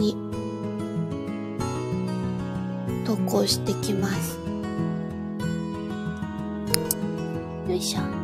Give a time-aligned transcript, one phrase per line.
[0.00, 0.16] に
[3.06, 4.38] 投稿してきます。
[7.68, 8.19] よいしょ。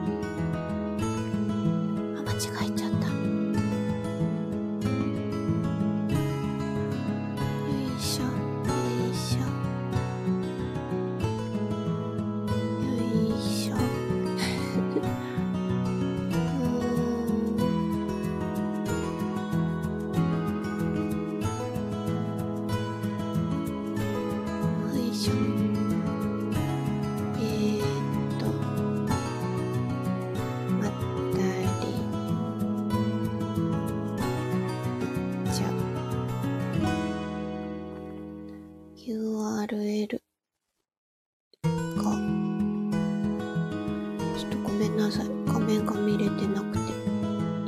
[44.97, 45.27] んなさい。
[45.47, 46.79] 画面が見れてなくて。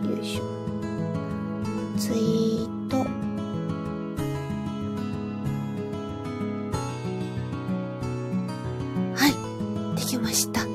[0.09, 0.45] よいしょ。
[1.99, 2.97] ツイート。
[9.15, 9.35] はい。
[9.97, 10.63] できました。
[10.63, 10.69] よ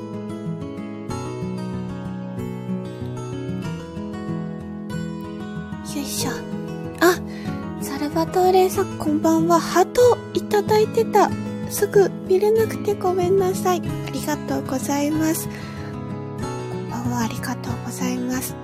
[6.00, 6.30] いしょ。
[7.00, 7.18] あ、
[7.80, 9.58] サルバトーレさん、こんばんは。
[9.58, 11.30] ハートいただいてた。
[11.68, 13.82] すぐ見れなくてごめんなさい。
[14.06, 15.48] ありがとうございます。
[17.14, 18.56] こんばんは、ありがとうございます。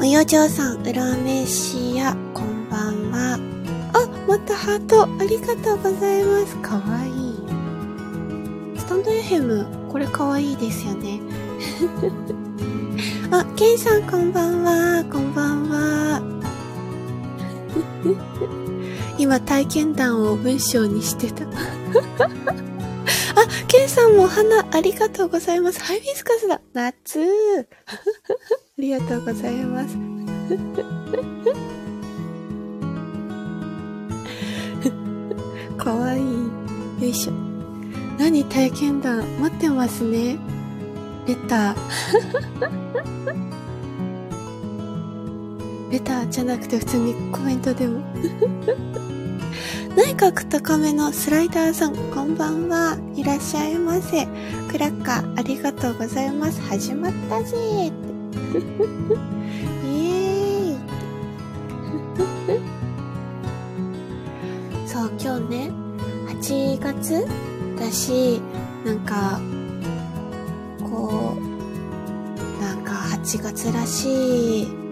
[0.00, 3.38] およじょうさん、うらめしや、こんばんは。
[3.92, 6.56] あ、またハート、ありがとうございます。
[6.56, 7.36] かわいい。
[8.76, 11.20] スタンド FM、これかわいいですよね。
[13.30, 16.20] あ、ケンさんこんばんは、こんばんは。
[19.16, 21.44] 今体験談を文章にしてた。
[23.84, 25.78] ケンさんもお花ありがとうございます。
[25.78, 26.58] ハイビスカスだ。
[26.72, 27.20] 夏。
[27.20, 27.24] あ
[28.78, 29.94] りがとうございます。
[35.76, 36.22] かわいい。
[36.22, 36.28] よ
[37.10, 37.32] いしょ。
[38.18, 40.38] 何体験談待ってますね。
[41.26, 41.76] レター。
[45.92, 48.00] レターじゃなくて普通にコメントでも。
[49.96, 52.98] 内閣高めのスライダーさん、こんばんは。
[53.14, 54.26] いらっしゃいませ。
[54.68, 56.60] クラッカー、ありがとうございます。
[56.62, 58.04] 始まったぜーって。
[59.86, 60.78] イエーイ
[64.88, 65.70] そう、今日ね、
[66.42, 67.24] 8月
[67.78, 68.42] だし、
[68.84, 69.40] なんか、
[70.82, 71.40] こう、
[72.60, 74.83] なんか8月らしい、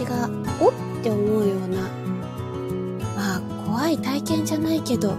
[0.00, 0.30] 私が、
[0.62, 0.70] お？
[0.70, 0.72] っ
[1.02, 1.82] て思うような、
[3.14, 5.14] まあ、怖い体験じゃないけど、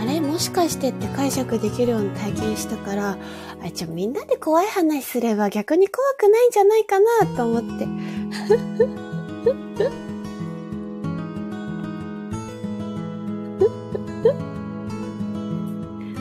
[0.00, 0.20] あれ？
[0.20, 3.16] もしかしてって解釈できるような体験したから、
[3.64, 7.86] あ、じゃあみんなで怖い話すれば逆に怖くないんじゃないかなと思って。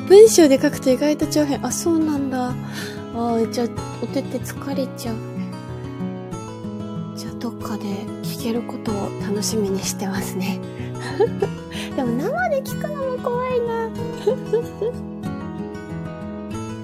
[0.07, 1.65] 文章で書くと意外と長編。
[1.65, 2.53] あ、そうなんだ。
[3.15, 3.67] あじゃあ、
[4.03, 5.15] お手手疲れちゃう。
[7.77, 7.85] で
[8.23, 10.59] 聞けることを楽しみにしてますね。
[11.95, 13.89] でも生で聞くのも怖いな。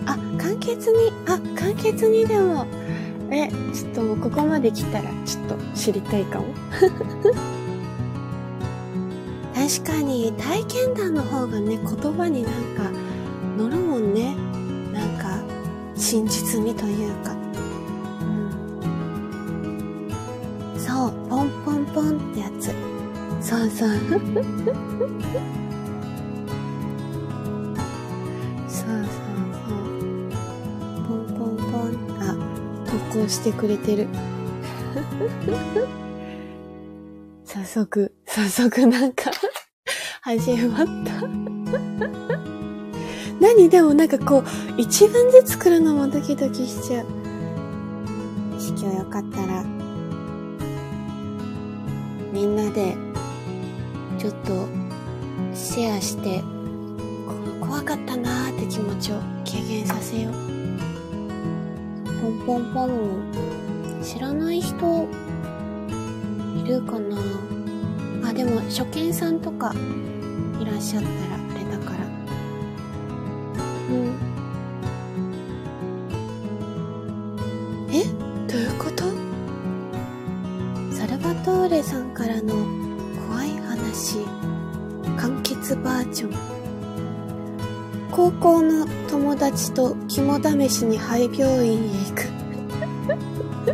[0.13, 2.65] あ、簡潔に、あ、簡潔にでも。
[3.31, 6.45] え、ちょっともうここまで来たらちょっと知りたいかも。
[9.55, 12.91] 確かに体験談の方がね、言葉になんか
[13.57, 14.35] 乗るもんね。
[14.91, 15.39] なんか
[15.95, 17.42] 真実味というか。
[23.53, 23.69] そうそう。
[23.69, 23.99] そう
[28.73, 29.21] そうそ
[29.69, 30.33] う。
[31.07, 32.17] ポンポンポン。
[32.19, 32.23] あ、
[32.87, 34.07] 投稿してくれてる。
[37.45, 39.29] 早速、早速なんか
[40.21, 41.27] 始まった。
[43.39, 44.45] 何でもなんかこう、
[44.77, 47.05] 一文字作るのもドキドキしちゃう。
[48.55, 49.63] よし、今日よかったら、
[52.31, 52.97] みんなで、
[54.23, 54.69] ちょっと、
[55.53, 56.41] シェアして、
[57.59, 60.33] 怖かったなーって気持ちを軽減させよう。
[62.21, 63.19] ポンポンポン
[63.99, 65.09] を知らない人
[66.55, 67.17] いるかな
[68.29, 69.75] あ、でも初見さんとか
[70.61, 72.05] いらっしゃったらあれだから。
[73.89, 74.32] うん。
[88.11, 92.29] 高校の友達と肝試しに肺病院へ行く。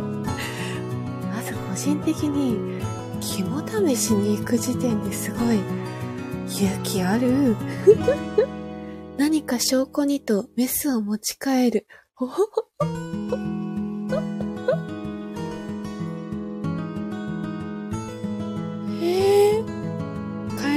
[1.28, 2.80] まず個人的に
[3.20, 5.58] 肝試しに行く時点ですごい。
[6.48, 7.54] 勇気ある。
[9.18, 11.86] 何か証拠にとメスを持ち帰る。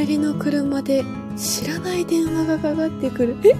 [0.04, 1.06] 帰りの車で
[1.38, 3.38] 知らない電話がかかってくる。
[3.46, 3.56] え？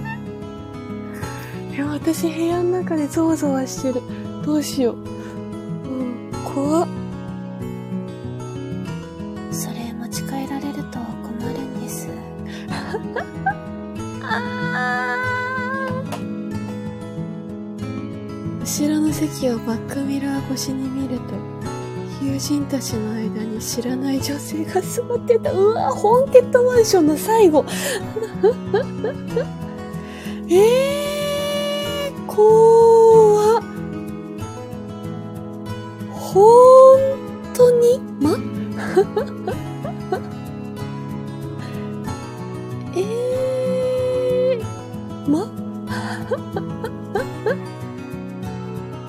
[1.74, 4.02] いや、私部屋の中でゾワゾワしてる。
[4.44, 4.96] どうしよう。
[4.96, 6.88] うん、怖っ。
[9.50, 12.08] それ持ち帰られると困るんです。
[18.60, 21.53] 後ろの席をバックミラー越しに見ると、
[22.24, 25.52] 友人たちの間に知らない女性が座ってた。
[25.52, 27.64] うわ、ホーンテッドマンションの最後。
[30.48, 33.62] えー、怖っ。
[36.10, 38.00] ほーんとに？
[38.20, 38.30] ま？
[42.96, 44.64] えー、
[45.28, 45.46] ま？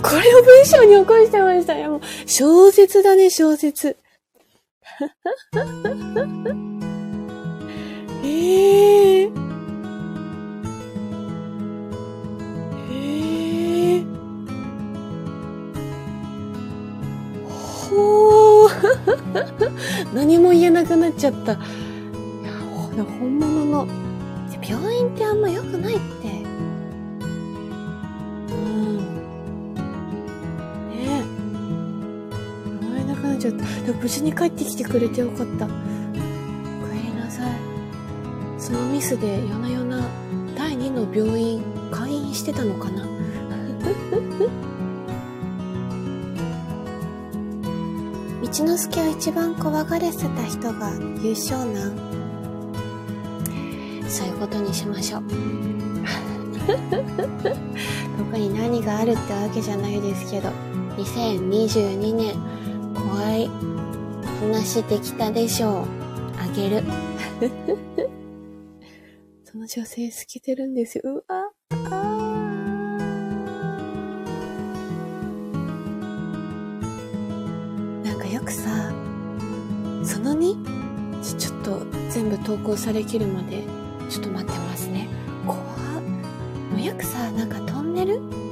[0.03, 1.41] これを文章に起こして。
[1.41, 1.44] も
[2.37, 3.95] 小説だね、小説。
[8.23, 9.31] えー。
[12.91, 14.05] えー。
[17.47, 18.69] ほー。
[20.13, 21.53] 何も言えなくなっちゃった。
[21.53, 21.61] いや、
[23.17, 23.87] 本物の。
[24.61, 26.54] 病院ってあんま良くないって。
[33.45, 33.65] ちゃった。
[33.85, 35.65] でも無事に帰ってきてくれてよかった。
[35.65, 35.73] お帰
[37.07, 37.51] りなさい。
[38.57, 40.07] そのミスで夜な夜な
[40.57, 43.05] 第2の病院開院してたのかな？
[48.41, 51.95] 道之助を一番怖がらせた人が優勝なん
[54.07, 55.23] そういうことにしましょう
[58.17, 60.49] 特に何があるってわけじゃないですけど
[60.97, 62.35] 2022年
[64.45, 65.85] 話できたでしょう。
[66.37, 66.83] あげる。
[69.43, 71.01] その女性透けてるんですよ。
[71.05, 71.49] うわ。
[78.03, 78.93] なんかよくさ、
[80.03, 81.79] その2ちちょっと
[82.11, 83.63] 全部投稿されきるまで
[84.09, 85.07] ちょっと待ってますね。
[85.47, 85.61] 怖っ。
[86.71, 88.44] もうよくさ、なんかトンネル？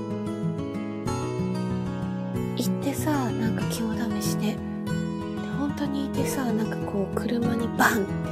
[5.84, 8.23] 当にいてさなんかこう車にバン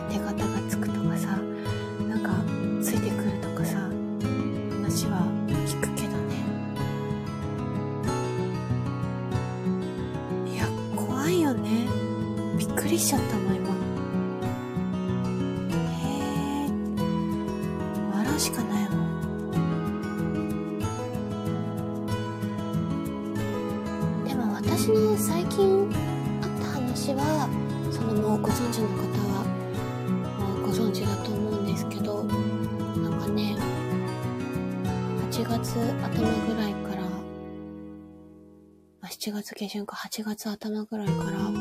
[39.72, 41.54] 旬か8月頭ぐらいから布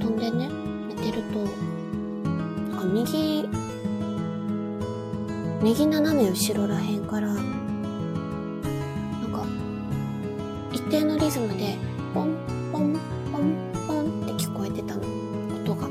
[0.00, 0.48] 団でね
[0.88, 3.48] 寝てるとなんか右
[5.62, 7.36] 右斜め後ろらへんからなん
[9.32, 9.46] か
[10.72, 11.76] 一定のリズムで
[12.12, 12.34] ポン
[12.72, 12.98] ポン
[13.30, 13.54] ポン
[13.86, 15.02] ポンって聞こえてたの。
[15.62, 15.88] 音が。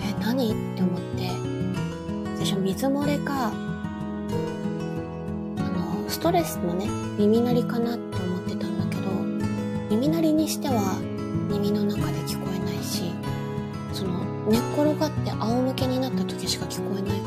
[0.00, 0.52] え何？
[0.52, 1.28] って思って。
[2.36, 3.50] 最初水漏れかあ
[5.60, 6.86] のストレスのね
[7.18, 8.07] 耳鳴りかなって
[10.48, 10.96] にしては
[11.50, 13.12] 耳の中で聞こえないし
[13.92, 17.17] その寝っ転がって仰向けになった時しか聞こえない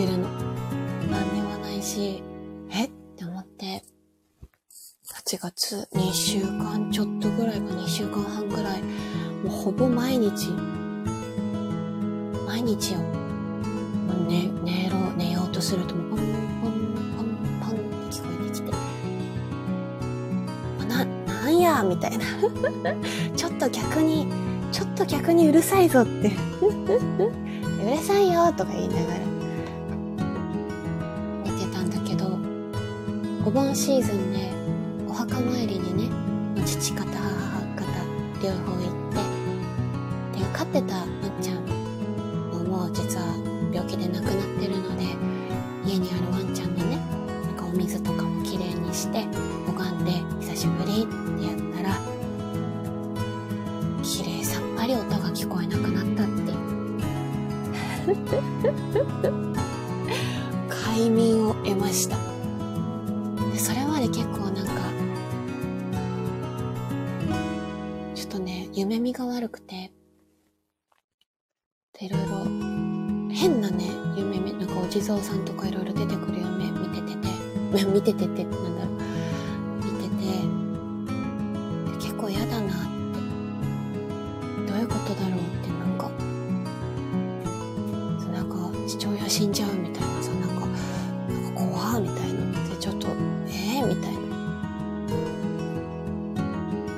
[0.00, 0.28] てるの。
[1.10, 2.22] 何でもないし
[2.70, 2.84] え？
[2.84, 3.82] って思って。
[5.26, 8.82] 8月2週間ちょっとぐらいか2週間半ぐらい。
[8.82, 8.88] も
[9.46, 10.48] うほぼ毎日。
[12.46, 13.00] 毎日よ。
[14.28, 16.18] ね、寝ろ、寝ようとすると、ポンポン
[16.62, 16.74] ポン
[17.60, 18.72] ポンって聞こえてきて。
[20.88, 21.82] な、なんや？
[21.82, 22.24] みたいな。
[23.36, 24.26] ちょっと逆に、
[24.72, 26.32] ちょっと逆にうるさいぞって。
[26.62, 29.29] うるさいよとか言いながら。
[33.46, 34.50] お盆シーズンで
[35.08, 37.86] お墓参りにね、父方、母方、
[38.42, 38.79] 両方
[89.30, 90.66] 死んじゃうみたいなさなんか
[91.28, 93.06] なんか怖みたいなでちょっと
[93.46, 94.20] えー、みたいな。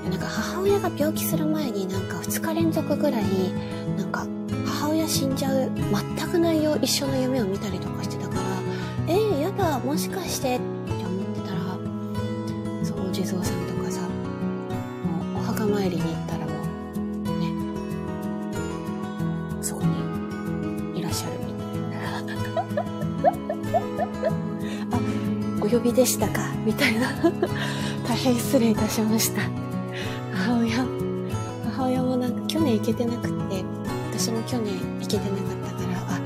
[0.05, 3.25] でなんか母親が病気する前になんか2日連続ぐらい
[3.99, 4.27] なんか
[4.65, 5.71] 母親死んじゃう
[6.17, 8.41] 全く内容一緒の夢を見たりとかしてたから
[9.09, 10.72] えー、やだもしかしてって
[25.95, 26.53] でしたか？
[26.65, 27.09] みたいな。
[28.07, 29.43] 大変失礼いたしました。
[30.33, 30.85] 母親、
[31.65, 33.65] 母親もなんか去年行けてなくて、
[34.11, 35.37] 私も去年行けてなかっ
[35.71, 36.21] たから、あ、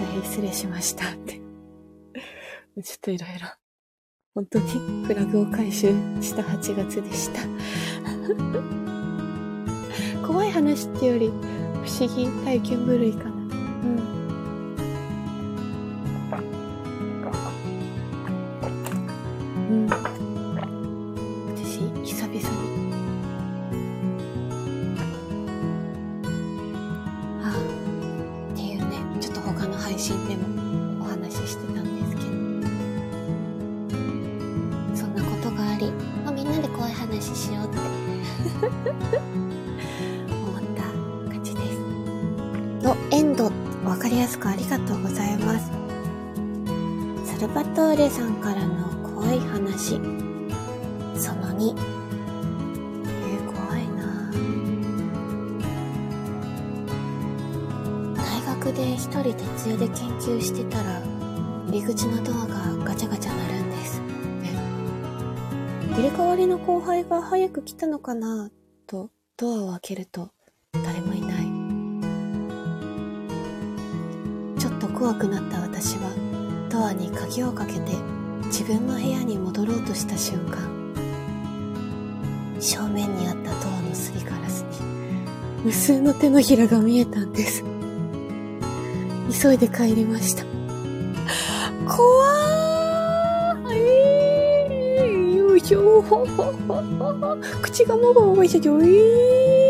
[0.00, 1.40] 大変失礼しましたって。
[2.82, 3.46] ちょっといろいろ、
[4.34, 5.88] 本当にフラグを回収
[6.20, 7.40] した8月でした。
[10.26, 11.28] 怖い話っていうより、
[11.84, 13.27] 不思議体験部類か
[47.40, 50.00] ルバトーレさんからの怖い話。
[51.16, 51.72] その2。
[51.72, 54.30] え、怖いな
[58.16, 61.00] 大学で一人徹夜で研究してたら、
[61.66, 64.02] 入り口のドアがガチャガチャ鳴るんです。
[65.94, 68.50] 入れ替わりの後輩が早く来たのかな？
[68.86, 70.30] とドアを開けると
[70.72, 71.48] 誰もいない。
[74.60, 76.10] ちょっと怖くなった私は
[76.78, 77.96] ドアに鍵をかけて
[78.44, 80.60] 自分の部屋に戻ろうとした瞬間、
[82.60, 84.68] 正面にあったドアのすりガラスに
[85.64, 87.64] 無数の手のひらが見えたんです。
[89.42, 90.44] 急いで帰りました。
[91.84, 92.38] 怖
[95.56, 96.00] いしょ
[97.60, 98.80] 口がもごもごしちゃう。
[98.84, 99.67] えー、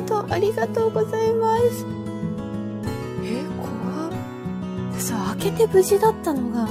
[0.00, 0.28] んばんは。
[0.28, 1.86] ハートありがとうございます。
[3.22, 4.12] え、怖っ。
[5.00, 6.68] さ、開けて無事だったのが、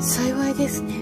[0.00, 0.94] 幸いですね。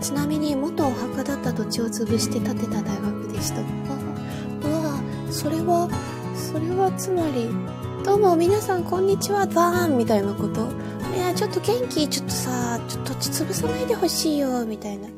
[0.00, 3.60] ちなみに元お墓だった土地を潰して建てた大学でした。
[3.60, 3.62] あ、
[4.64, 5.00] うわ、
[5.30, 5.88] それは、
[6.34, 7.48] それはつまり、
[8.04, 10.68] どうも皆さんこんにちは、バーンみたいなこと
[11.14, 15.08] いや、ちょっと元気、ちょっとさ、ちょっと土地潰さないでほしいよ、みたいな。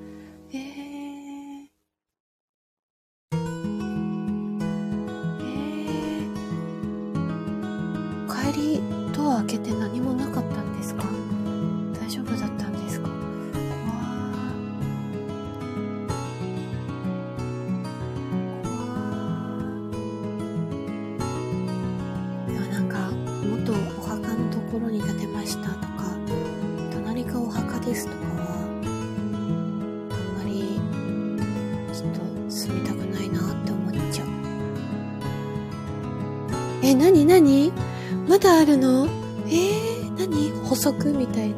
[38.29, 39.07] まだあるの？
[39.47, 40.51] えー、何？
[40.65, 41.57] 補足みたいな。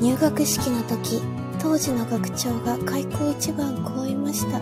[0.00, 1.20] 入学式の時、
[1.60, 4.60] 当時の学長が開校一番こう言いました。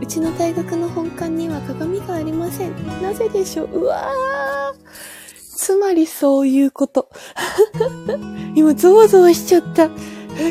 [0.00, 3.02] うちの大学の本館には鏡がありません。
[3.02, 3.80] なぜでしょう？
[3.80, 4.35] うわー
[5.86, 7.08] まりそういうこと。
[8.56, 9.88] 今、ゾワゾワしちゃった。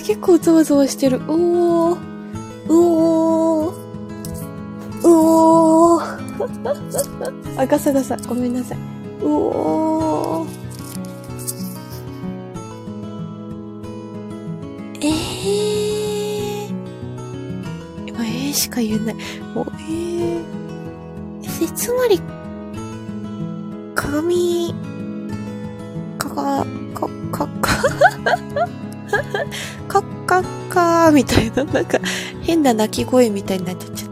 [0.05, 1.17] 結構ゾワゾワしてる。
[1.27, 1.97] おー。
[2.69, 3.75] うおー。
[5.03, 6.03] おー。
[7.57, 8.15] あ、ガサガサ。
[8.27, 8.77] ごめんなさい。
[9.21, 10.49] うおー。
[15.01, 16.69] えー。
[18.07, 19.15] 今、えーしか言えない。
[19.53, 20.43] もう、えー。
[21.61, 22.21] え、つまり、
[23.95, 24.73] 鏡、
[28.25, 31.99] か、か、か、か、みたいな、なんか、
[32.41, 34.05] 変な鳴き声みたいになっちゃった。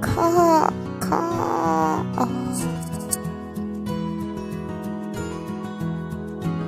[0.00, 2.48] か、か、か、あー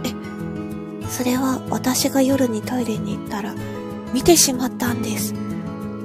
[0.05, 3.55] え、それは私が夜にトイレに行ったら、
[4.13, 5.33] 見てしまったんです。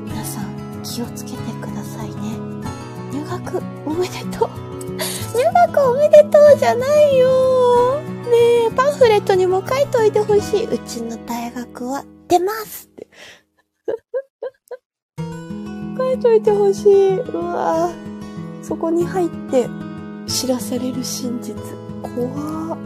[0.05, 0.45] 皆さん、
[0.83, 2.37] 気をつけてくださいね。
[3.11, 4.49] 入学おめでとう。
[5.35, 5.43] 入
[5.73, 8.04] 学おめでとうじゃないよ。
[8.35, 10.65] ね、パンフレットにも書いといてほしい。
[10.65, 13.07] うちの大学は出ますって。
[15.97, 17.19] 書いといてほしい。
[17.19, 17.89] うわ
[18.61, 19.69] そこに入って
[20.27, 21.55] 知らされる真実。
[22.01, 22.79] 怖っ。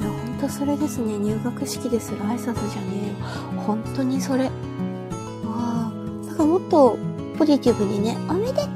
[0.00, 1.18] いや、ほんとそれですね。
[1.18, 3.14] 入学式でする挨拶じゃねえよ。
[3.66, 4.44] 本当にそれ。
[4.44, 4.50] わ
[5.46, 5.92] あ。
[6.28, 6.96] だかもっと
[7.38, 8.75] ポジティブにね、おめでとう。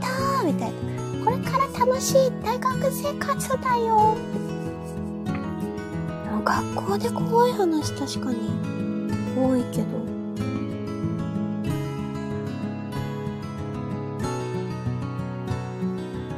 [1.81, 4.15] 楽しい大学生活だよ
[6.45, 8.51] 学校で怖い話確かに
[9.35, 9.87] 多いけど。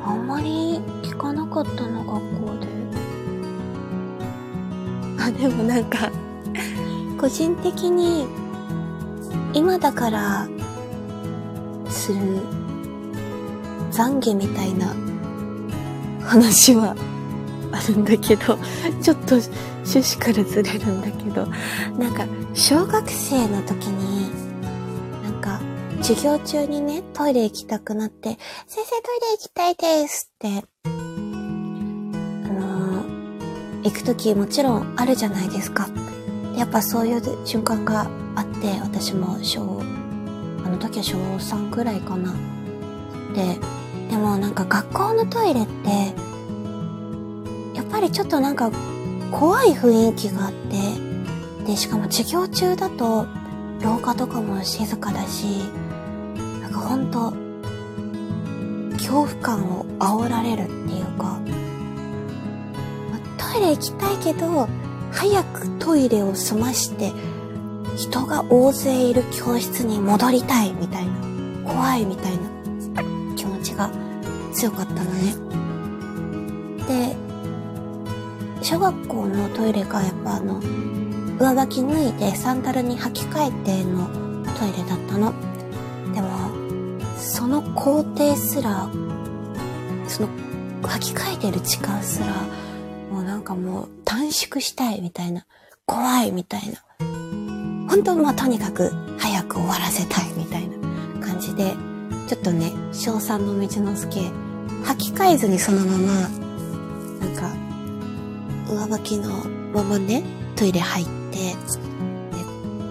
[0.05, 2.21] あんまり聞かなかったな、学校
[2.61, 2.69] で。
[5.19, 6.09] あ、でもなんか、
[7.21, 8.27] 個人的に、
[9.53, 10.49] 今だから、
[11.89, 12.19] する、
[13.91, 15.02] 懺悔みたいな
[16.33, 16.97] 話は
[17.73, 18.59] あるんだけど、
[19.03, 19.37] ちょっと
[19.85, 21.47] 趣旨からずれるんだけど、
[21.99, 24.31] なんか、小学生の時に、
[25.23, 25.61] なんか、
[26.03, 30.89] 授業中にね、トイレ行きたくなって、先生トイレ行きたいですって、あ
[32.49, 35.89] のー、行く時もちろんあるじゃないですか。
[36.57, 39.83] やっぱそういう瞬間があって、私も小、
[40.65, 42.33] あの時は小3くらいかな。
[43.35, 43.59] で、
[44.13, 46.15] でもなんか学校のトイレって、
[47.75, 48.71] やっぱりちょっとなんか
[49.31, 53.27] 怖い雰囲気があって、で、しかも授業中だと
[53.81, 55.63] 廊下とかも静かだし、
[56.61, 57.33] なんかほんと、
[58.99, 61.41] 恐怖感を煽られるっていうか、
[63.39, 64.69] トイレ行きたいけど、
[65.11, 67.13] 早くトイレを済まして、
[67.97, 71.13] 人が大勢いる教室に戻りたいみたいな、
[71.65, 72.52] 怖いみたいな
[73.73, 73.91] ちが
[74.53, 75.35] 強かったのね。
[76.87, 77.17] で、
[78.63, 80.61] 小学校のトイレがやっぱあの、
[81.41, 84.07] 上履き脱いでサンダルに履き替えての
[84.59, 85.33] トイレだったの。
[86.13, 86.29] でも、
[87.19, 88.89] その工程すら、
[90.07, 90.29] その
[90.83, 92.27] 履き替えてる時間すら、
[93.11, 95.47] もうなんかもう短縮したいみたいな、
[95.87, 97.07] 怖いみたいな。
[97.89, 101.75] 本当まあとにかく早く終わらせたいみたいな感じで、
[102.29, 106.13] ちょっとね、小3の道之助、履き替えずにそのまま、
[107.21, 107.51] なんか、
[108.69, 110.23] 上履きのままね、
[110.57, 111.55] トイレ入って、で、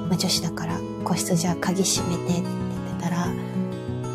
[0.09, 3.27] まあ、女子だから個室じゃあ鍵閉めてって言ってたら、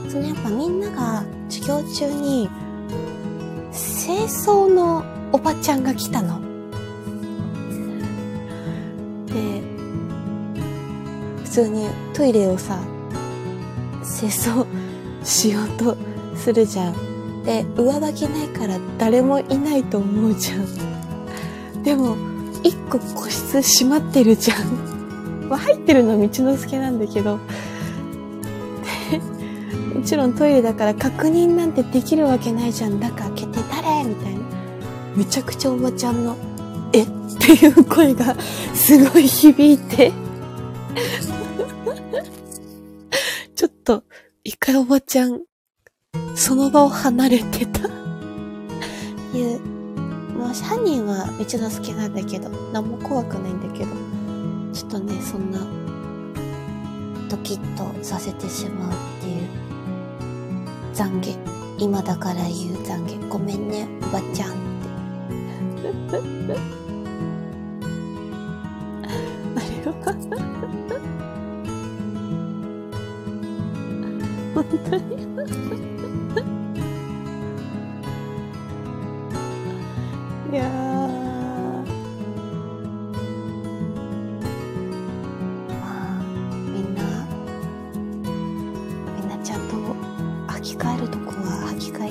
[0.09, 2.49] そのやっぱみんなが授業中に、
[3.73, 6.41] 清掃のおばちゃんが来たの。
[9.27, 9.61] で、
[11.45, 12.79] 普通にトイレをさ、
[14.03, 14.65] 清掃
[15.27, 15.97] しようと
[16.37, 16.95] するじゃん。
[17.45, 21.83] で、上履きないから誰もいないと思うじゃん。
[21.83, 22.17] でも、
[22.63, 25.49] 一個個室閉まってるじゃん。
[25.49, 27.39] まあ、入ってるのは道之助なんだけど。
[29.95, 33.01] もちろんトイレだから確認なんてできるわけないじゃん。
[33.01, 34.05] 中開けて誰？
[34.05, 34.41] みたいな。
[35.17, 36.37] めちゃくちゃおばちゃんの、
[36.93, 37.03] え？
[37.03, 37.07] っ
[37.39, 38.37] ていう声が
[38.75, 40.13] すごい響いて。
[44.47, 45.43] 一回おばちゃん、
[46.37, 47.81] その場を離れてた。
[47.81, 49.59] いう、
[50.39, 53.91] もう犯人は道之助なんだけど、何も怖くないんだけど、
[54.73, 55.59] ちょっとね、そんな、
[57.29, 59.49] ドキッとさせてしまうっていう、
[60.95, 61.37] 懺悔。
[61.79, 63.29] 今だから言う懺悔。
[63.29, 64.55] ごめんね、おばちゃんっ
[66.55, 66.86] て。
[74.57, 75.17] 本当に。
[80.51, 80.63] いや
[85.69, 86.23] まあ
[86.73, 87.03] みんな
[89.15, 89.75] みんなちゃんと
[90.55, 92.11] 履き替えるとこは履き替え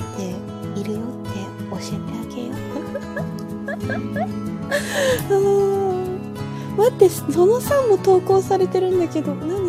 [0.74, 1.30] ているよって
[1.70, 2.56] 教えてあげよう。
[6.76, 9.65] 待ってその3も投稿されてるんだけど何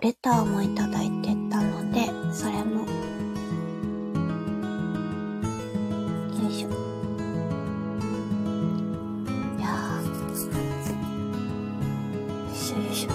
[0.00, 2.82] レターもいただいてたので、それも。
[2.82, 2.86] よ
[6.48, 6.68] いしょ。
[9.58, 9.66] いや。
[9.66, 9.72] よ
[12.52, 13.08] いしょよいしょ。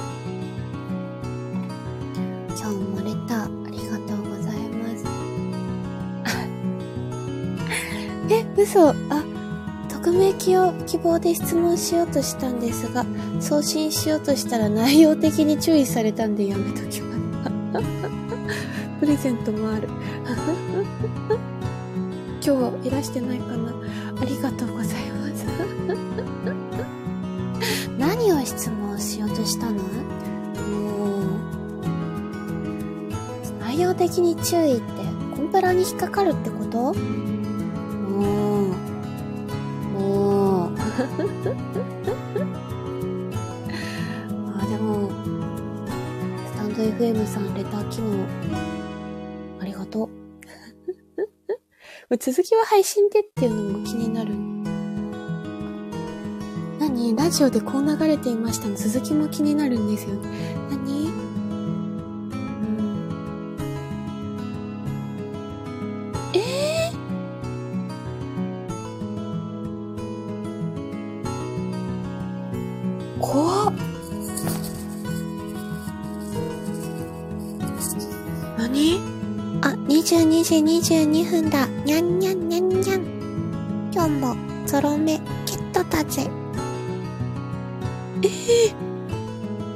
[2.50, 5.06] 今日もレターありがとうございます。
[8.34, 8.94] え、嘘あ、
[10.02, 13.06] 匿名希望希望で質問しようとしたんですが、
[13.40, 17.20] 送信しようとしたら内容的に注意されたんでやめときます。
[19.00, 19.90] プレゼントもある。
[22.46, 23.74] 今日いらしてないかな
[24.22, 25.46] ありがとうございます。
[28.00, 29.80] 何を質問しようとしたの？
[33.60, 34.84] 内容的に注意って
[35.36, 36.96] コンプラに引っかかるってこと？
[41.02, 41.06] あ、
[44.66, 45.10] でも、
[46.46, 48.26] スタンド FM さんレター機能、
[49.62, 50.10] ありがとう。
[52.20, 54.34] 続きは配信でっていうのも気になる。
[56.80, 57.16] 何？
[57.16, 60.56] ラジオでこう流れていましたの続きも気になるんですよね。
[60.70, 60.99] 何？
[78.60, 79.00] 何？
[79.62, 81.66] あ、22時22分だ。
[81.86, 83.02] にゃんにゃんにゃんにゃん。
[83.94, 86.30] 今日もゾロ目ゲットだぜ。
[88.22, 88.74] ええ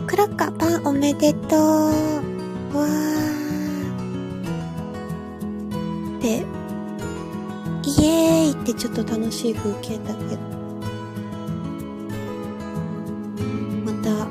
[0.02, 1.60] ー、クラッカーパンおめでとう。
[2.78, 6.20] わー。
[6.22, 6.46] で、
[7.86, 10.42] イエーイってちょっと楽しい風景だけど。
[13.86, 14.28] また、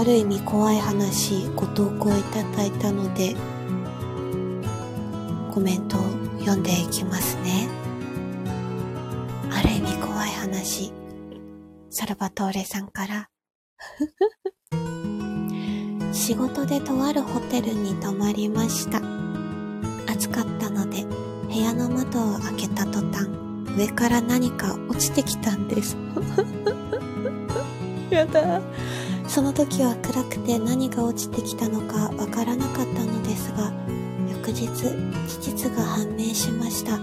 [0.00, 3.36] ある意味怖い話ご投稿いただいたので、
[5.50, 6.00] コメントを
[6.38, 7.68] 読んでいきますね。
[9.50, 10.92] ある意味怖い話。
[11.90, 13.28] サルバトーレさんから。
[16.12, 18.98] 仕事でとあるホテルに泊まりました。
[20.06, 21.04] 暑かったので
[21.48, 23.28] 部屋の窓を開けた途端、
[23.76, 25.96] 上から何か落ちてきたんです。
[28.10, 28.60] やだ。
[29.26, 33.72] その時は暗くて何が落ちてきたのかわからなかったのですが、
[34.52, 36.98] 日、事実が判明しました。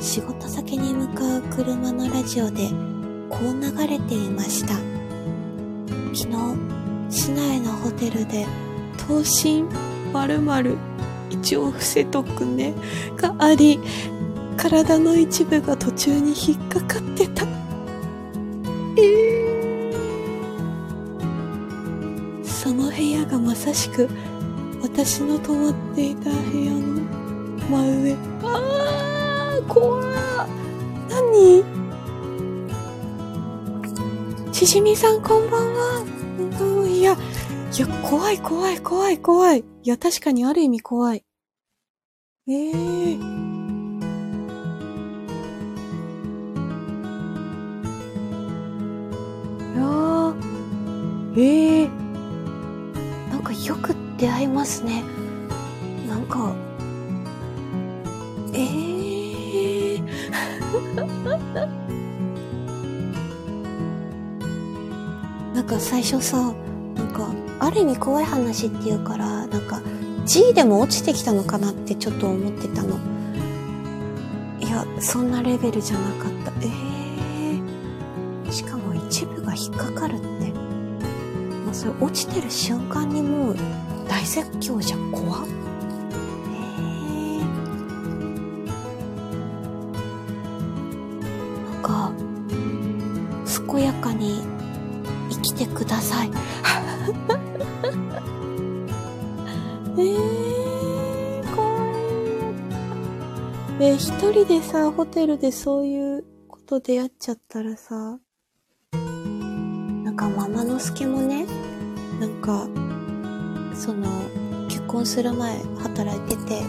[0.00, 2.70] 仕事先に向かう車のラジオで、
[3.30, 4.74] こう流れていました。
[6.14, 6.36] 昨日、
[7.10, 8.46] 市内のホテルで、
[8.98, 9.64] 頭身
[10.12, 10.76] 〇〇
[11.30, 12.74] 一応伏せとくね、
[13.16, 13.80] があり、
[14.56, 17.46] 体の一部が途中に引っかかってた。
[18.96, 24.08] えー、その部屋がまさしく、
[24.94, 27.00] 私の泊まっていた部屋の
[27.70, 28.12] 真上。
[28.42, 30.12] あー、怖ー。
[31.08, 31.64] 何？
[34.52, 36.04] しじみさんこんばんは。
[36.60, 37.16] うんいや、い
[37.80, 39.60] や、怖い怖い怖い怖い。
[39.60, 41.24] いや、確かにある意味怖い。
[42.46, 43.16] ええー。
[43.16, 43.20] い
[49.74, 50.34] やー、
[51.40, 52.01] ええー。
[54.22, 55.02] 出会いますね。
[56.08, 56.54] なんか、
[58.52, 60.00] えー。
[65.52, 66.54] なんか最初さ、
[66.94, 69.80] なんか、ある意味怖い話っていうから、なんか、
[70.24, 73.00] G でも落ちてきたのかなってちょっと思ってたの。
[74.60, 76.52] いや、そんなレベルじゃなかった。
[76.60, 76.68] え
[78.46, 78.52] えー。
[78.52, 80.26] しかも一部が引っかかるって。
[80.26, 80.32] も
[81.72, 83.56] うそれ落ちてる瞬間にもう
[84.08, 84.96] 大絶叫じゃ。
[85.10, 85.46] 怖っ。
[86.50, 87.44] ええ
[91.64, 92.12] なんか、
[93.72, 94.42] 健やかに
[95.30, 96.30] 生きてください。
[99.98, 101.90] えー、怖
[103.76, 103.78] い。
[103.78, 108.18] で、一人でさ、ホテルでそういうことでやっちゃったらさ、
[108.92, 111.46] なんかママの助もね、
[112.20, 112.68] なんか、
[113.74, 114.06] その、
[114.68, 116.62] 結婚する前働いてて、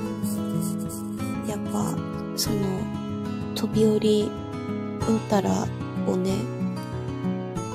[1.47, 1.95] やっぱ、
[2.35, 2.57] その、
[3.55, 4.31] 飛び降り
[5.07, 5.67] うんたら
[6.07, 6.31] をね、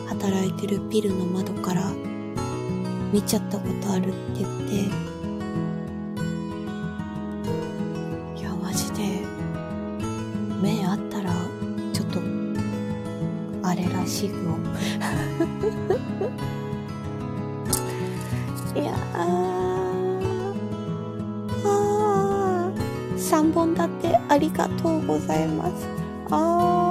[0.09, 1.93] 働いてるビルの窓から
[3.13, 4.75] 見ちゃったことあるって言って、
[8.41, 9.23] いや、マジで、
[10.61, 11.33] 目あったら、
[11.93, 12.21] ちょっと、
[13.63, 14.37] あれらしいよ。
[18.79, 19.91] いや、あ、
[23.17, 25.89] 3本立てありがとうございます。
[26.31, 26.88] あー。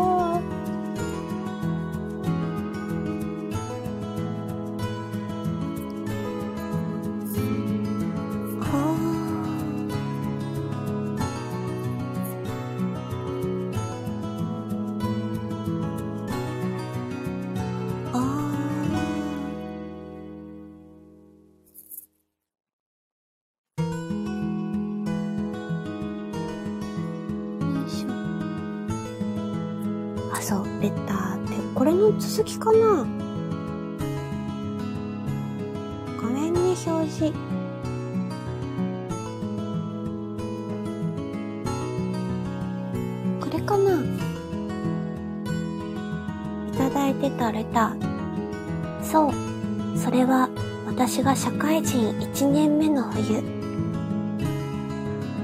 [50.85, 53.41] 私が社会人1年目の冬。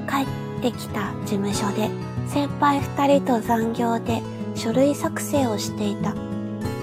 [0.07, 1.89] 帰ってきた事務所で
[2.27, 4.21] 先輩2人と残業で
[4.55, 6.15] 書類作成をしていた。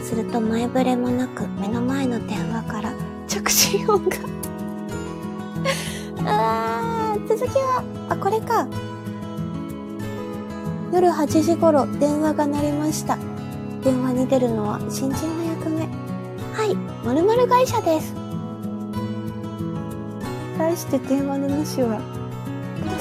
[0.02, 2.92] すると前触れもなく目の前の電話から
[3.28, 4.16] 着信音が。
[6.26, 8.66] あー、続きは、あ、これか。
[10.92, 13.16] 夜8時頃電話が鳴りました。
[13.84, 15.49] 電話に出るのは新人の。
[17.12, 18.14] 〇〇会社です。
[20.56, 22.00] 対して電話の主は、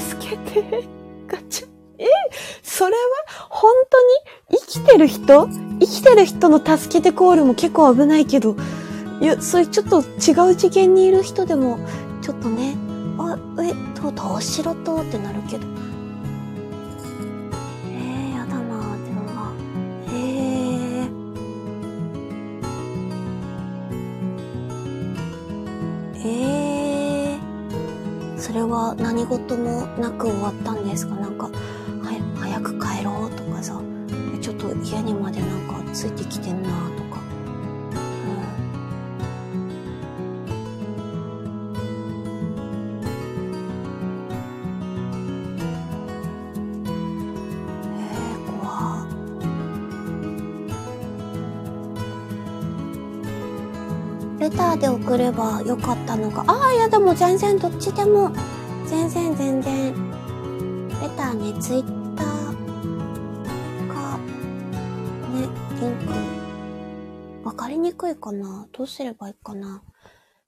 [0.00, 0.88] 助けて、
[1.28, 1.68] ガチャ。
[1.98, 2.06] え、
[2.60, 3.00] それは
[3.48, 5.46] 本当に生きてる人？
[5.78, 8.56] 生きてる人の助けてコールも結構危ないけど、
[9.20, 11.78] いや、それちょっと違う次元にいる人でも、
[12.20, 12.74] ちょっとね、
[13.16, 15.02] あ、え、どう、どうしろと？
[15.02, 15.69] ってなるけど。
[28.94, 31.14] 何事もなく終わったんですか？
[31.16, 31.50] なんか、は
[32.38, 33.80] 早く帰ろうとかさ、
[34.40, 36.74] ちょっと家にまでなんかついてきてんなと
[37.04, 37.20] か。
[37.92, 37.98] うん。
[47.98, 49.06] えー、怖
[54.40, 56.44] レターで送ればよかったのか。
[56.46, 58.32] ああ、いやでも全然どっちでも、
[59.12, 59.92] 全然全然。
[61.02, 62.26] レターね、ツイッター
[63.88, 64.18] か、
[65.32, 65.48] ね、
[65.80, 65.90] リン
[67.42, 67.44] ク。
[67.44, 68.68] わかりにくいかな？
[68.72, 69.82] どうすればいいかな？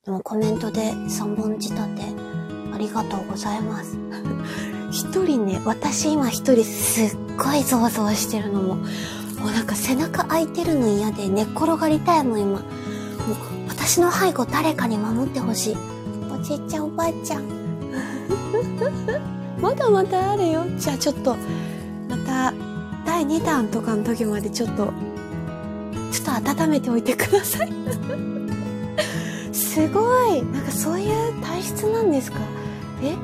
[0.04, 2.02] でもコメントで3本仕立て、
[2.72, 3.98] ありがとうございます。
[4.92, 8.84] 一人ね、私今一人すっごいゾワゾワしてるのも、も
[9.48, 12.60] うなんか背中空いてるの嫌で寝っ転がりたいもん今。
[12.60, 12.64] もう
[13.68, 15.76] 私の背後誰かに守ってほしい。
[16.32, 17.61] おじいちゃんおばあちゃん。
[19.60, 20.64] まだまだあるよ。
[20.78, 21.36] じゃあちょっと、
[22.08, 22.52] また、
[23.06, 24.92] 第2弾とかの時までちょっと、
[26.10, 27.72] ちょっと温めておいてください。
[29.52, 30.42] すごい。
[30.44, 32.38] なんかそういう体質なんですか？
[33.02, 33.14] え？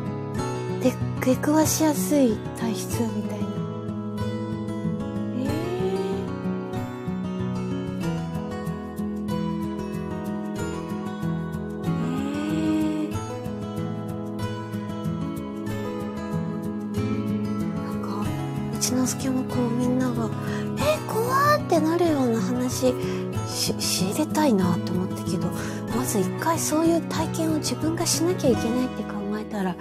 [0.82, 0.94] で、
[1.24, 3.37] 出くわしやすい体質みたいな。
[24.38, 25.48] たいなって思ったけど、
[25.96, 29.74] まず一回そういう体験を自分がしなきゃいけないって考えたら、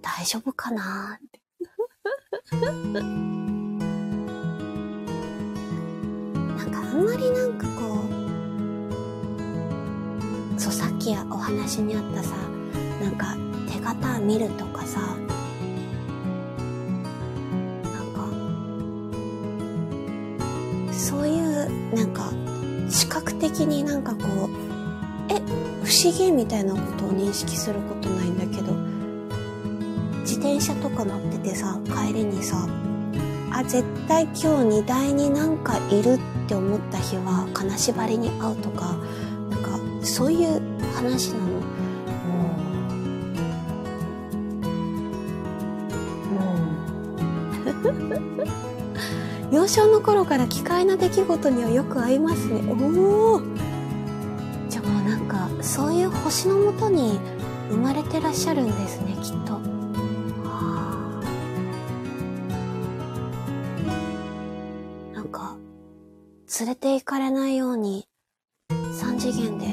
[0.00, 1.18] 大丈夫かな？
[1.18, 1.38] って。
[2.50, 2.58] な
[6.64, 8.06] んかあんまりなんかこ
[10.56, 12.34] う、そうさっきお話にあったさ、
[13.02, 13.36] なんか
[13.70, 14.98] 手形見るとかさ、
[23.52, 24.48] 的になんかこう、
[25.28, 25.36] え、
[25.84, 28.72] 不思議みたいなことを認識することないんだけど、
[30.20, 32.66] 自転車とか乗っててさ、帰りにさ、
[33.50, 38.96] あ、絶対今日荷台になんかいるって思った日は金縛りに会うとか、
[39.50, 40.60] なんかそういう
[40.94, 41.61] 話なの。
[49.62, 52.62] 幼少の頃から奇怪な出来事にはよく合いますね。
[52.68, 53.40] おお。
[54.68, 57.20] じゃあもうなんか、そういう星のもとに
[57.70, 59.60] 生まれてらっしゃるんですね、きっと。
[65.14, 65.56] なんか、
[66.58, 68.08] 連れて行かれないように、
[68.92, 69.66] 三次元で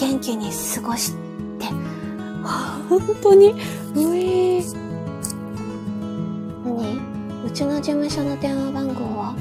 [0.00, 1.12] 元気に過ごし
[1.58, 1.66] て、
[2.88, 3.56] 本当に、う
[4.16, 4.89] えー。
[7.50, 9.34] うちの事務所の電話番号は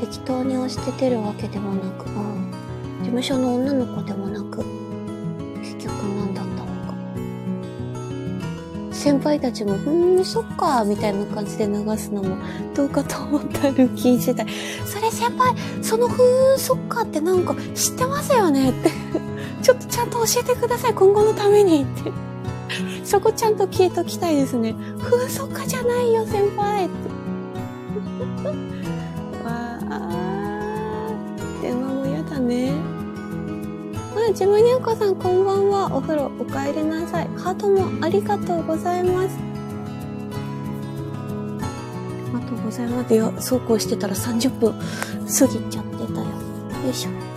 [0.00, 2.50] 適当に押して出るわけでもなく、うん、
[2.98, 4.64] 事務所の女の子でもなく、
[5.60, 6.94] 結局何だったのか。
[8.92, 12.36] 先輩たちも、うーん、そっか、みたいな感じで流すのも
[12.74, 14.44] どうかと思ったルーキー時代。
[14.84, 18.90] それ先輩、そのふーん、そっかってなんか知ってますよねって
[19.62, 22.10] ちょっとちゃんと教えてください、今後のためにって
[23.04, 24.72] そこちゃんと聞いときたいですね。
[24.98, 27.21] ふーん、そっかじゃないよ、先輩って。
[29.44, 31.14] わあ、
[31.60, 32.72] 電話も嫌だね。
[34.30, 35.96] あ、ジムニャンコさんこんばんは。
[35.96, 37.28] お風呂お帰りなさい。
[37.36, 39.38] ハートもありがとうございます。
[41.52, 43.14] ありがとうございます。
[43.14, 44.78] いや、そうこうしてたら30分過
[45.46, 46.26] ぎちゃってたよ。
[46.84, 47.31] よいしょ。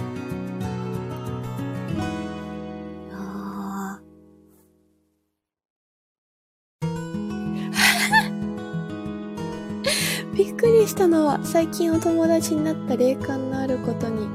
[11.37, 14.29] は最近お友達になった霊感のあることに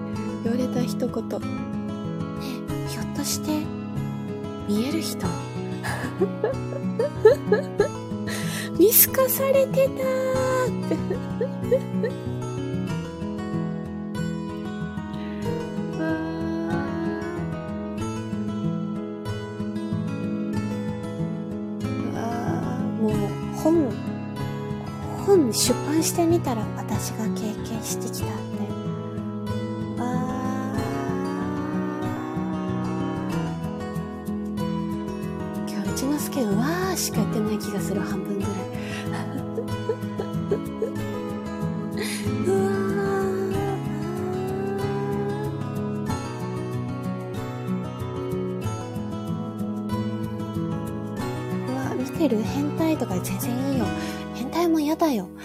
[0.44, 1.08] 言われた一言。
[1.08, 1.16] ね
[2.88, 3.64] ひょっとして、
[4.68, 5.26] 見える人？
[8.78, 9.96] 見透かされてたっ
[10.88, 10.96] て
[25.37, 28.35] 本出版してみたら私が経験してきたって
[30.01, 30.07] わ
[35.69, 38.51] 今日うちのすけうわしか言ってない気がする半分ぐらい。
[51.69, 52.43] うわ見てる？
[52.43, 53.87] 変態とか全然いいよ。
[54.70, 55.28] も嫌だよ。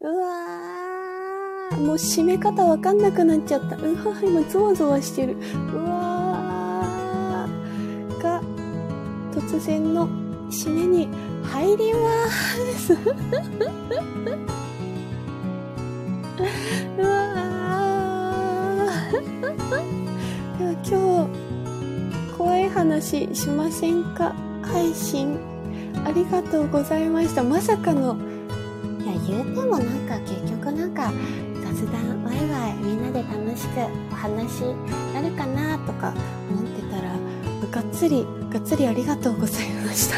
[0.00, 3.76] うわー、もう締め方わかんなくなっちゃった。
[3.76, 5.36] うわー、今ゾワゾワしてる。
[5.74, 8.42] うわー、が、
[9.32, 10.08] 突然の
[10.50, 11.08] 締めに
[11.44, 12.92] 入りまーす。
[16.98, 17.40] うわー。
[20.82, 24.34] 今日、怖い話しませんか？
[24.62, 25.38] 配信
[26.10, 27.44] ありがとうございました。
[27.44, 28.16] まさかの、
[28.98, 31.12] いや、言うてもなんか結局なんか
[31.62, 33.78] 雑談、ワイワイみんなで楽しく
[34.10, 34.62] お話
[35.14, 36.12] なるかなとか
[36.50, 37.12] 思ってたら、
[37.70, 40.16] がっつり、がっつりありがとうございました。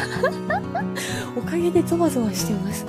[1.37, 2.87] おかげでゾワゾワしてます。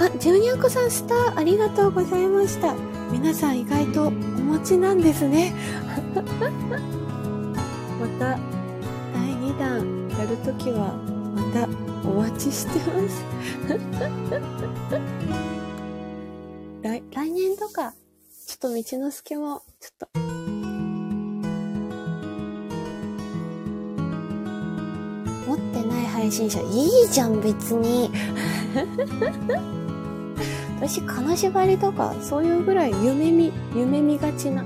[0.00, 2.74] あ、ジュニアコさんスターありがとうございました。
[3.12, 5.54] 皆さん意外とお持ちなんですね。
[8.04, 8.38] また
[9.14, 10.92] 第2弾やるときは
[11.34, 11.66] また
[12.06, 13.24] お待ちしてます。
[16.82, 17.94] 来来年とか
[18.46, 20.08] ちょっと道の隙もちょっと。
[25.48, 28.10] 持ってない配信者いいじゃん別に。
[30.76, 34.62] 私金縛りとかそういうぐらい夢見夢見がちな。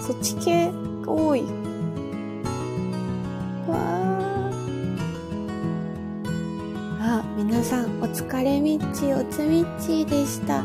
[0.00, 0.70] そっち系
[1.02, 1.65] が多い
[7.46, 10.64] 皆さんお疲れみっちおつみっちでした。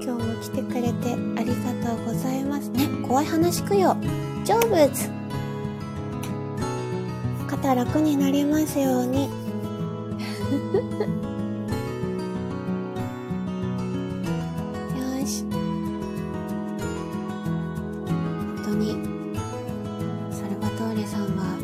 [0.00, 2.70] 今日も来てくれてありがとうございます。
[2.70, 3.96] ね怖い話くよ。
[4.44, 5.10] 成仏。
[7.48, 9.24] 肩楽になりますように。
[9.24, 9.30] よ
[15.26, 15.44] し。
[18.06, 18.92] 本当に
[20.30, 21.58] サルバトーレさんは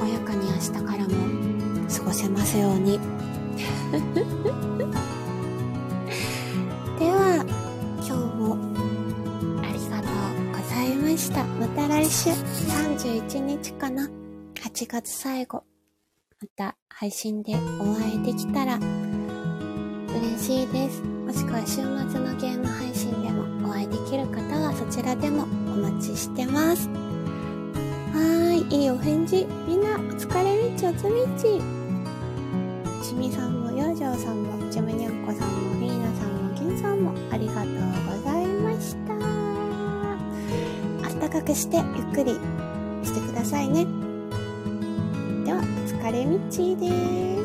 [0.00, 1.10] 健やかに明日からも
[1.88, 3.00] 過ごせますように。
[6.98, 7.44] では、
[7.98, 8.56] 今日も
[9.62, 11.44] ありがとうございました。
[11.44, 14.08] また来週31日かな。
[14.54, 15.64] 8月最後。
[16.40, 21.02] また配信でお会いできたら嬉しいです。
[21.02, 26.88] もしくは週末のゲーム配信でもお会いできる方はそちらでもお待ちしてます。
[26.88, 29.46] はーい、いいお返事。
[29.68, 31.60] みんなお疲れみちおつみち。
[33.04, 33.61] しみさん
[33.92, 37.64] も、ようじょうさんも、ちむにゃんこさんも、りーなさんも、けんさんも、ありがとう
[38.06, 39.12] ございました。
[41.06, 42.32] あったかくしてゆっくり
[43.04, 43.86] してくださいね。
[45.44, 46.88] では、お疲れみちで
[47.36, 47.41] す。